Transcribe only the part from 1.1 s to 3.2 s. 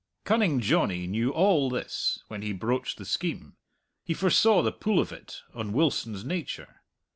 all this when he broached the